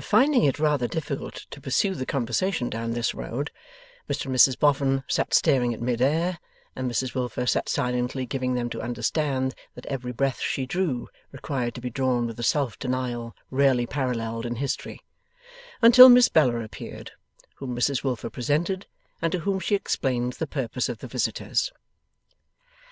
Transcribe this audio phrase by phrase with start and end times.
[0.00, 3.52] Finding it rather difficult to pursue the conversation down this road,
[4.08, 6.40] Mr and Mrs Boffin sat staring at mid air,
[6.74, 11.76] and Mrs Wilfer sat silently giving them to understand that every breath she drew required
[11.76, 14.98] to be drawn with a self denial rarely paralleled in history,
[15.80, 17.12] until Miss Bella appeared:
[17.54, 18.86] whom Mrs Wilfer presented,
[19.22, 21.70] and to whom she explained the purpose of the visitors.